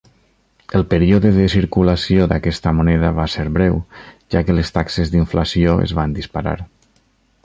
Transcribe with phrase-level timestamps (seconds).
[0.77, 3.77] El període de circulació d'aquesta moneda va ser breu,
[4.37, 6.57] ja que les taxes d'inflació es van disparar.